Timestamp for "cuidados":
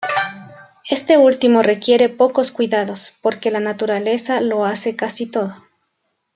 2.51-3.13